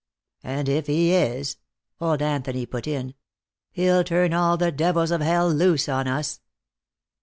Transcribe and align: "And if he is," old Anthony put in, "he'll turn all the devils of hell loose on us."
"And 0.43 0.67
if 0.67 0.87
he 0.87 1.11
is," 1.13 1.57
old 1.99 2.23
Anthony 2.23 2.65
put 2.65 2.87
in, 2.87 3.13
"he'll 3.71 4.03
turn 4.03 4.33
all 4.33 4.57
the 4.57 4.71
devils 4.71 5.11
of 5.11 5.21
hell 5.21 5.47
loose 5.51 5.87
on 5.87 6.07
us." 6.07 6.41